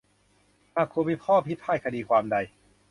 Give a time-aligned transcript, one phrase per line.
[0.75, 2.37] หากคุณมีข้อพิพาทคดีความใด